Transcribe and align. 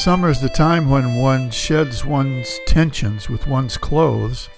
Summer 0.00 0.30
is 0.30 0.40
the 0.40 0.48
time 0.48 0.88
when 0.88 1.16
one 1.16 1.50
sheds 1.50 2.06
one's 2.06 2.58
tensions 2.66 3.28
with 3.28 3.46
one's 3.46 3.76
clothes, 3.76 4.48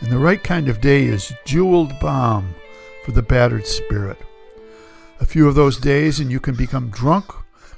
and 0.00 0.12
the 0.12 0.18
right 0.18 0.44
kind 0.44 0.68
of 0.68 0.82
day 0.82 1.06
is 1.06 1.32
jeweled 1.46 1.98
balm 1.98 2.54
for 3.02 3.12
the 3.12 3.22
battered 3.22 3.66
spirit. 3.66 4.18
A 5.18 5.24
few 5.24 5.48
of 5.48 5.54
those 5.54 5.78
days, 5.78 6.20
and 6.20 6.30
you 6.30 6.38
can 6.38 6.54
become 6.54 6.90
drunk 6.90 7.24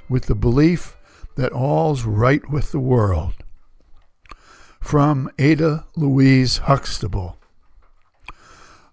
with 0.09 0.25
the 0.25 0.35
belief 0.35 0.97
that 1.37 1.53
all's 1.53 2.03
right 2.03 2.49
with 2.49 2.73
the 2.73 2.81
world. 2.81 3.35
From 4.81 5.31
Ada 5.39 5.85
Louise 5.95 6.57
Huxtable. 6.57 7.37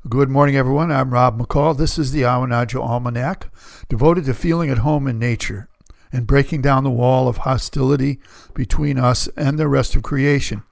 Good 0.09 0.29
morning, 0.29 0.55
everyone. 0.55 0.93
I'm 0.93 1.13
Rob 1.13 1.41
McCall. 1.41 1.77
This 1.77 1.99
is 1.99 2.13
the 2.13 2.23
Awanadjo 2.23 2.81
Almanac, 2.81 3.53
devoted 3.89 4.27
to 4.27 4.35
feeling 4.35 4.71
at 4.71 4.79
home 4.79 5.09
in 5.09 5.19
nature 5.19 5.69
and 6.13 6.27
breaking 6.27 6.63
down 6.63 6.85
the 6.85 6.91
wall 6.91 7.27
of 7.27 7.39
hostility 7.39 8.21
between 8.55 8.99
us 8.99 9.29
and 9.37 9.59
the 9.59 9.69
rest 9.69 9.97
of 9.97 10.03
creation. 10.03 10.63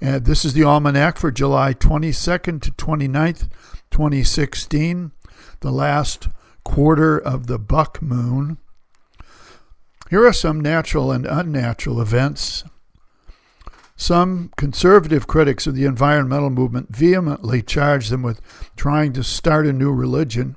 And 0.00 0.26
this 0.26 0.44
is 0.44 0.52
the 0.52 0.64
Almanac 0.64 1.16
for 1.16 1.30
July 1.30 1.72
22nd 1.72 2.60
to 2.62 2.70
29th, 2.72 3.50
2016, 3.90 5.12
the 5.60 5.72
last 5.72 6.28
quarter 6.62 7.18
of 7.18 7.46
the 7.46 7.58
buck 7.58 8.02
moon. 8.02 8.58
Here 10.10 10.26
are 10.26 10.32
some 10.32 10.60
natural 10.60 11.10
and 11.10 11.26
unnatural 11.26 12.00
events 12.00 12.62
some 13.96 14.50
conservative 14.56 15.26
critics 15.26 15.66
of 15.66 15.74
the 15.74 15.86
environmental 15.86 16.50
movement 16.50 16.94
vehemently 16.94 17.62
charge 17.62 18.10
them 18.10 18.22
with 18.22 18.42
trying 18.76 19.14
to 19.14 19.24
start 19.24 19.66
a 19.66 19.72
new 19.72 19.90
religion. 19.90 20.56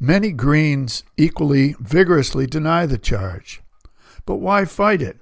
Many 0.00 0.30
Greens 0.30 1.02
equally 1.16 1.74
vigorously 1.80 2.46
deny 2.46 2.86
the 2.86 2.98
charge. 2.98 3.60
But 4.26 4.36
why 4.36 4.64
fight 4.64 5.02
it? 5.02 5.18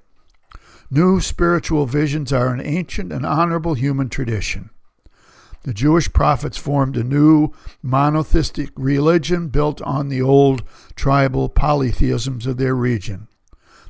New 0.91 1.19
spiritual 1.19 1.85
visions 1.85 2.31
are 2.31 2.53
an 2.53 2.61
ancient 2.61 3.11
and 3.11 3.25
honorable 3.25 3.73
human 3.73 4.09
tradition. 4.09 4.69
The 5.63 5.73
Jewish 5.73 6.13
prophets 6.13 6.57
formed 6.57 6.95
a 6.95 7.03
new 7.03 7.51
monotheistic 7.81 8.69
religion 8.75 9.49
built 9.49 9.81
on 9.81 10.09
the 10.09 10.21
old 10.21 10.63
tribal 10.95 11.49
polytheisms 11.49 12.45
of 12.45 12.57
their 12.57 12.75
region. 12.75 13.27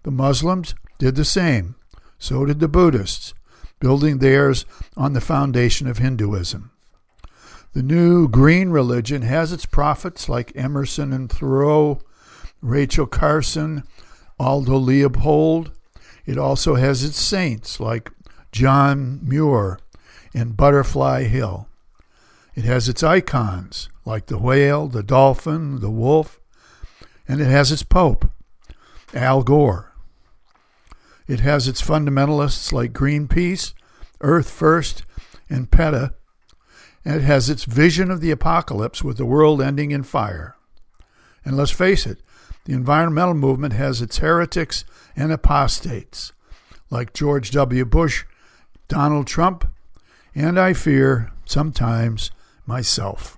The 0.04 0.12
Muslims 0.12 0.74
did 0.98 1.16
the 1.16 1.26
same. 1.26 1.76
So 2.18 2.46
did 2.46 2.60
the 2.60 2.68
Buddhists 2.68 3.34
building 3.80 4.18
theirs 4.18 4.66
on 4.96 5.14
the 5.14 5.22
foundation 5.22 5.88
of 5.88 6.00
Hinduism. 6.00 6.72
The 7.78 7.84
new 7.84 8.28
green 8.28 8.72
religion 8.72 9.22
has 9.22 9.54
its 9.54 9.68
prophets 9.68 10.28
like 10.28 10.52
Emerson 10.56 11.14
and 11.14 11.32
Thoreau, 11.32 12.02
Rachel 12.60 13.06
Carson, 13.06 13.84
Aldo 14.40 14.78
Leopold. 14.78 15.72
It 16.26 16.40
also 16.40 16.74
has 16.74 17.04
its 17.04 17.20
saints 17.20 17.80
like 17.80 18.10
John 18.52 19.20
Muir 19.22 19.78
and 20.34 20.58
Butterfly 20.58 21.26
Hill. 21.26 21.70
It 22.56 22.64
has 22.64 22.90
its 22.90 23.04
icons 23.04 23.90
like 24.06 24.26
the 24.26 24.40
whale, 24.40 24.88
the 24.88 25.04
dolphin, 25.04 25.80
the 25.80 25.92
wolf, 25.92 26.40
and 27.28 27.40
it 27.40 27.46
has 27.46 27.72
its 27.72 27.84
pope, 27.84 28.28
Al 29.14 29.44
Gore. 29.44 29.94
It 31.28 31.42
has 31.42 31.68
its 31.68 31.84
fundamentalists 31.84 32.74
like 32.74 32.92
Greenpeace, 32.92 33.76
Earth 34.20 34.50
First, 34.50 35.04
and 35.48 35.70
PETA, 35.70 36.16
and 37.08 37.16
it 37.16 37.24
has 37.24 37.50
its 37.50 37.64
vision 37.64 38.12
of 38.12 38.20
the 38.20 38.32
apocalypse 38.32 39.02
with 39.02 39.16
the 39.16 39.26
world 39.26 39.62
ending 39.62 39.92
in 39.92 40.04
fire. 40.04 40.58
And 41.46 41.56
let's 41.56 41.72
face 41.72 42.06
it, 42.06 42.20
the 42.66 42.74
environmental 42.74 43.34
movement 43.34 43.72
has 43.76 44.02
its 44.02 44.18
heretics 44.18 44.84
and 45.16 45.32
apostates, 45.32 46.34
like 46.90 47.14
George 47.14 47.52
W. 47.52 47.86
Bush, 47.86 48.26
Donald 48.90 49.26
Trump, 49.26 49.72
and 50.36 50.60
I 50.60 50.74
fear, 50.74 51.32
sometimes, 51.46 52.30
myself. 52.66 53.38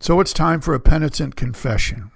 So 0.00 0.18
it's 0.18 0.32
time 0.32 0.62
for 0.62 0.72
a 0.72 0.80
penitent 0.80 1.36
confession. 1.36 2.12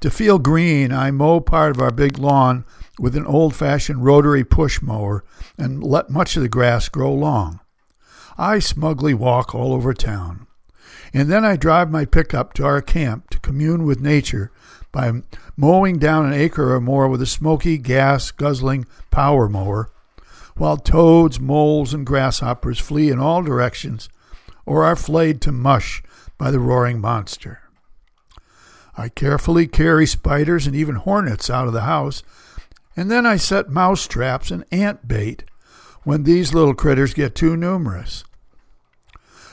To 0.00 0.10
feel 0.10 0.38
green, 0.38 0.92
I 0.92 1.10
mow 1.10 1.40
part 1.40 1.74
of 1.74 1.80
our 1.80 1.90
big 1.90 2.18
lawn 2.18 2.66
with 2.98 3.16
an 3.16 3.24
old 3.24 3.56
fashioned 3.56 4.04
rotary 4.04 4.44
push 4.44 4.82
mower 4.82 5.24
and 5.56 5.82
let 5.82 6.10
much 6.10 6.36
of 6.36 6.42
the 6.42 6.48
grass 6.50 6.90
grow 6.90 7.14
long. 7.14 7.60
I 8.40 8.58
smugly 8.58 9.12
walk 9.12 9.54
all 9.54 9.74
over 9.74 9.92
town. 9.92 10.46
And 11.12 11.30
then 11.30 11.44
I 11.44 11.56
drive 11.56 11.90
my 11.90 12.06
pickup 12.06 12.54
to 12.54 12.64
our 12.64 12.80
camp 12.80 13.28
to 13.30 13.38
commune 13.38 13.84
with 13.84 14.00
nature 14.00 14.50
by 14.92 15.12
mowing 15.58 15.98
down 15.98 16.24
an 16.24 16.32
acre 16.32 16.74
or 16.74 16.80
more 16.80 17.06
with 17.06 17.20
a 17.20 17.26
smoky, 17.26 17.76
gas 17.76 18.30
guzzling 18.30 18.86
power 19.10 19.46
mower, 19.46 19.90
while 20.56 20.78
toads, 20.78 21.38
moles, 21.38 21.92
and 21.92 22.06
grasshoppers 22.06 22.78
flee 22.78 23.10
in 23.10 23.18
all 23.18 23.42
directions 23.42 24.08
or 24.64 24.84
are 24.84 24.96
flayed 24.96 25.42
to 25.42 25.52
mush 25.52 26.02
by 26.38 26.50
the 26.50 26.60
roaring 26.60 26.98
monster. 26.98 27.60
I 28.96 29.10
carefully 29.10 29.66
carry 29.66 30.06
spiders 30.06 30.66
and 30.66 30.74
even 30.74 30.94
hornets 30.94 31.50
out 31.50 31.66
of 31.66 31.74
the 31.74 31.82
house, 31.82 32.22
and 32.96 33.10
then 33.10 33.26
I 33.26 33.36
set 33.36 33.68
mouse 33.68 34.06
traps 34.06 34.50
and 34.50 34.64
ant 34.72 35.06
bait 35.06 35.44
when 36.04 36.22
these 36.22 36.54
little 36.54 36.74
critters 36.74 37.12
get 37.12 37.34
too 37.34 37.54
numerous. 37.54 38.24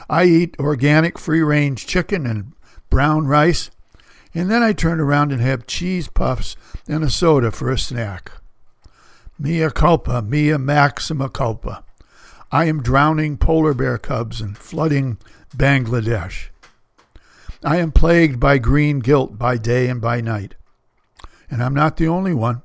I 0.08 0.24
eat 0.24 0.56
organic 0.58 1.18
free 1.18 1.42
range 1.42 1.86
chicken 1.86 2.26
and 2.26 2.52
brown 2.88 3.26
rice, 3.26 3.70
and 4.34 4.50
then 4.50 4.62
I 4.62 4.72
turn 4.72 5.00
around 5.00 5.32
and 5.32 5.40
have 5.40 5.66
cheese 5.66 6.08
puffs 6.08 6.56
and 6.88 7.04
a 7.04 7.10
soda 7.10 7.50
for 7.50 7.70
a 7.70 7.78
snack. 7.78 8.32
Mea 9.38 9.68
culpa, 9.70 10.22
mea 10.22 10.56
maxima 10.56 11.28
culpa. 11.28 11.84
I 12.50 12.64
am 12.64 12.82
drowning 12.82 13.36
polar 13.36 13.74
bear 13.74 13.98
cubs 13.98 14.40
and 14.40 14.56
flooding 14.56 15.18
Bangladesh. 15.54 16.48
I 17.62 17.76
am 17.76 17.92
plagued 17.92 18.40
by 18.40 18.58
green 18.58 19.00
guilt 19.00 19.38
by 19.38 19.58
day 19.58 19.88
and 19.88 20.00
by 20.00 20.20
night. 20.20 20.54
And 21.50 21.62
I'm 21.62 21.74
not 21.74 21.96
the 21.96 22.08
only 22.08 22.32
one. 22.32 22.62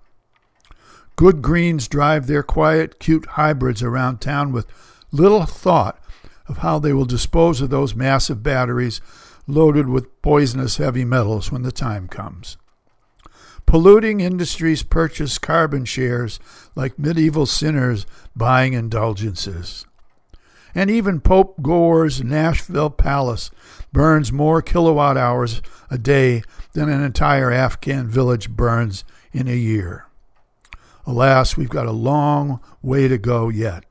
Good 1.15 1.41
greens 1.41 1.87
drive 1.87 2.27
their 2.27 2.43
quiet, 2.43 2.99
cute 2.99 3.25
hybrids 3.25 3.83
around 3.83 4.19
town 4.21 4.51
with 4.51 4.67
little 5.11 5.45
thought 5.45 6.02
of 6.53 6.59
how 6.59 6.77
they 6.77 6.93
will 6.93 7.05
dispose 7.05 7.61
of 7.61 7.71
those 7.71 7.95
massive 7.95 8.43
batteries 8.43 9.01
loaded 9.47 9.89
with 9.89 10.21
poisonous 10.21 10.77
heavy 10.77 11.03
metals 11.03 11.51
when 11.51 11.63
the 11.63 11.71
time 11.71 12.07
comes. 12.07 12.57
Polluting 13.65 14.19
industries 14.19 14.83
purchase 14.83 15.39
carbon 15.39 15.83
shares 15.83 16.39
like 16.75 16.99
medieval 16.99 17.47
sinners 17.47 18.05
buying 18.35 18.73
indulgences. 18.73 19.87
And 20.75 20.91
even 20.91 21.21
Pope 21.21 21.59
Gore's 21.63 22.23
Nashville 22.23 22.91
Palace 22.91 23.49
burns 23.91 24.31
more 24.31 24.61
kilowatt 24.61 25.17
hours 25.17 25.59
a 25.89 25.97
day 25.97 26.43
than 26.73 26.87
an 26.87 27.01
entire 27.01 27.51
Afghan 27.51 28.07
village 28.07 28.51
burns 28.51 29.03
in 29.31 29.47
a 29.47 29.55
year. 29.55 30.05
Alas, 31.07 31.57
we've 31.57 31.69
got 31.69 31.87
a 31.87 31.91
long 31.91 32.59
way 32.83 33.07
to 33.07 33.17
go 33.17 33.49
yet. 33.49 33.85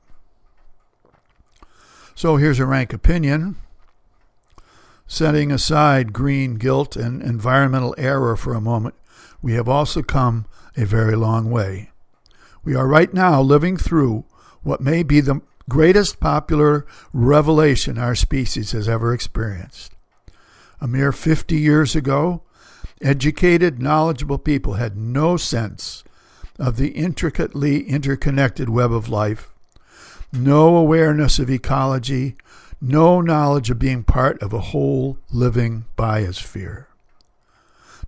So 2.23 2.37
here's 2.37 2.61
a 2.61 2.65
rank 2.65 2.93
opinion. 2.93 3.57
Setting 5.07 5.51
aside 5.51 6.13
green 6.13 6.55
guilt 6.55 6.95
and 6.95 7.21
environmental 7.21 7.93
error 7.97 8.37
for 8.37 8.53
a 8.53 8.61
moment, 8.61 8.95
we 9.41 9.55
have 9.55 9.67
also 9.67 10.01
come 10.01 10.45
a 10.77 10.85
very 10.85 11.17
long 11.17 11.51
way. 11.51 11.91
We 12.63 12.75
are 12.75 12.87
right 12.87 13.13
now 13.13 13.41
living 13.41 13.75
through 13.75 14.23
what 14.61 14.79
may 14.79 15.03
be 15.03 15.19
the 15.19 15.41
greatest 15.67 16.21
popular 16.21 16.85
revelation 17.11 17.97
our 17.97 18.15
species 18.15 18.71
has 18.71 18.87
ever 18.87 19.13
experienced. 19.13 19.91
A 20.79 20.87
mere 20.87 21.11
50 21.11 21.57
years 21.57 21.93
ago, 21.93 22.43
educated, 23.01 23.81
knowledgeable 23.81 24.37
people 24.37 24.75
had 24.75 24.95
no 24.95 25.35
sense 25.35 26.05
of 26.57 26.77
the 26.77 26.91
intricately 26.91 27.81
interconnected 27.81 28.69
web 28.69 28.93
of 28.93 29.09
life, 29.09 29.52
no 30.33 30.75
awareness 30.75 31.39
of 31.39 31.49
ecology, 31.49 32.35
no 32.81 33.21
knowledge 33.21 33.69
of 33.69 33.79
being 33.79 34.03
part 34.03 34.41
of 34.41 34.51
a 34.51 34.59
whole 34.59 35.17
living 35.31 35.85
biosphere. 35.97 36.85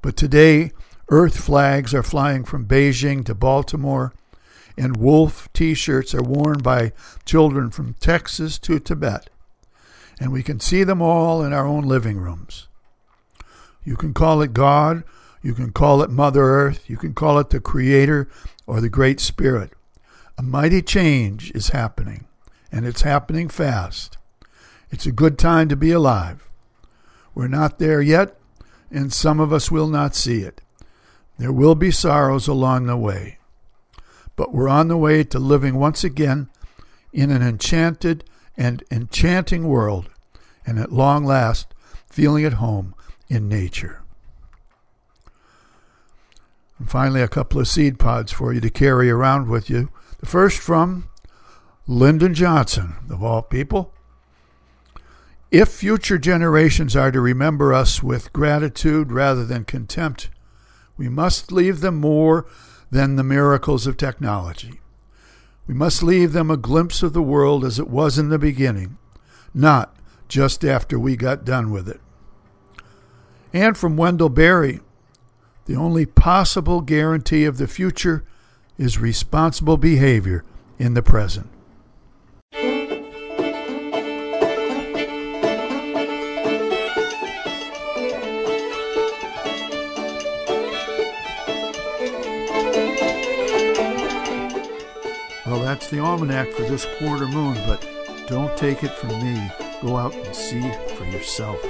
But 0.02 0.18
today, 0.18 0.72
Earth 1.10 1.38
flags 1.38 1.94
are 1.94 2.04
flying 2.04 2.44
from 2.44 2.66
Beijing 2.66 3.24
to 3.26 3.36
Baltimore 3.36 4.14
and 4.78 4.98
wolf 4.98 5.48
t 5.54 5.74
shirts 5.74 6.14
are 6.14 6.24
worn 6.24 6.60
by 6.60 6.92
children 7.26 7.70
from 7.70 7.94
Texas 8.00 8.58
to 8.60 8.80
Tibet, 8.80 9.30
and 10.20 10.32
we 10.32 10.44
can 10.44 10.60
see 10.60 10.84
them 10.84 11.02
all 11.02 11.44
in 11.44 11.54
our 11.54 11.66
own 11.66 11.84
living 11.84 12.18
rooms. 12.18 12.68
You 13.84 13.96
can 13.96 14.14
call 14.14 14.42
it 14.42 14.54
God, 14.54 15.04
you 15.42 15.54
can 15.54 15.72
call 15.72 16.02
it 16.02 16.10
Mother 16.10 16.44
Earth, 16.44 16.90
you 16.90 16.98
can 16.98 17.14
call 17.14 17.40
it 17.40 17.52
the 17.52 17.60
Creator 17.60 18.28
or 18.66 18.82
the 18.82 18.90
Great 18.90 19.20
Spirit. 19.20 19.72
A 20.38 20.44
mighty 20.44 20.82
change 20.82 21.52
is 21.56 21.70
happening, 21.70 22.26
and 22.72 22.86
it's 22.86 23.04
happening 23.04 23.48
fast. 23.50 24.18
It's 24.92 25.06
a 25.06 25.12
good 25.12 25.38
time 25.40 25.70
to 25.70 25.76
be 25.76 25.92
alive. 25.92 26.48
We're 27.34 27.48
not 27.48 27.80
there 27.80 28.02
yet, 28.02 28.38
and 28.92 29.12
some 29.14 29.40
of 29.40 29.54
us 29.54 29.72
will 29.72 29.88
not 29.88 30.16
see 30.16 30.42
it. 30.42 30.62
There 31.38 31.54
will 31.54 31.76
be 31.76 31.92
sorrows 31.92 32.48
along 32.48 32.86
the 32.86 32.98
way. 32.98 33.38
but 34.36 34.54
we're 34.54 34.70
on 34.70 34.88
the 34.88 34.98
way 34.98 35.24
to 35.24 35.40
living 35.40 35.76
once 35.76 36.04
again 36.04 36.50
in 37.14 37.32
an 37.32 37.42
enchanted 37.42 38.24
and 38.58 38.84
enchanting 38.92 39.68
world, 39.68 40.10
and 40.66 40.80
at 40.80 40.92
long 40.92 41.26
last 41.26 41.68
feeling 42.10 42.46
at 42.46 42.54
home 42.54 42.94
in 43.30 43.48
nature. 43.48 44.02
And 46.80 46.90
finally, 46.90 47.22
a 47.22 47.28
couple 47.28 47.60
of 47.60 47.68
seed 47.68 48.00
pods 48.00 48.32
for 48.32 48.54
you 48.54 48.60
to 48.62 48.70
carry 48.70 49.10
around 49.10 49.48
with 49.50 49.70
you. 49.70 49.90
The 50.26 50.32
first 50.32 50.58
from 50.58 51.08
Lyndon 51.86 52.34
Johnson, 52.34 52.96
of 53.12 53.22
all 53.22 53.44
people. 53.44 53.94
If 55.52 55.70
future 55.70 56.18
generations 56.18 56.96
are 56.96 57.12
to 57.12 57.22
remember 57.22 57.72
us 57.72 58.02
with 58.02 58.34
gratitude 58.34 59.12
rather 59.12 59.46
than 59.46 59.66
contempt, 59.66 60.32
we 60.98 61.10
must 61.10 61.52
leave 61.52 61.82
them 61.82 61.98
more 61.98 62.48
than 62.90 63.18
the 63.18 63.24
miracles 63.24 63.86
of 63.86 63.98
technology. 63.98 64.80
We 65.68 65.76
must 65.76 66.02
leave 66.02 66.34
them 66.34 66.50
a 66.50 66.58
glimpse 66.58 67.04
of 67.04 67.14
the 67.14 67.22
world 67.22 67.64
as 67.64 67.78
it 67.78 67.88
was 67.88 68.18
in 68.18 68.30
the 68.30 68.40
beginning, 68.40 68.98
not 69.54 69.96
just 70.28 70.66
after 70.66 70.98
we 70.98 71.16
got 71.16 71.46
done 71.46 71.70
with 71.70 71.88
it. 71.88 72.02
And 73.54 73.78
from 73.78 73.96
Wendell 73.96 74.30
Berry, 74.30 74.80
the 75.66 75.76
only 75.76 76.08
possible 76.08 76.82
guarantee 76.82 77.46
of 77.46 77.60
the 77.60 77.68
future 77.68 78.26
is 78.78 79.00
responsible 79.00 79.78
behavior 79.78 80.44
in 80.78 80.94
the 80.94 81.02
present. 81.02 81.50
Well, 95.46 95.64
that's 95.64 95.90
the 95.90 96.00
almanac 96.00 96.50
for 96.50 96.64
this 96.64 96.86
quarter 96.98 97.28
moon, 97.28 97.56
but 97.66 97.88
don't 98.28 98.58
take 98.58 98.84
it 98.84 98.92
from 98.92 99.10
me. 99.10 99.52
Go 99.82 99.96
out 99.96 100.14
and 100.14 100.36
see 100.36 100.62
for 100.96 101.06
yourself. 101.06 101.64